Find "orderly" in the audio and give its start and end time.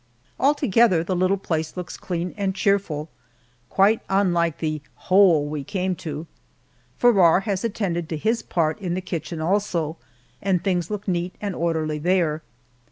11.53-11.99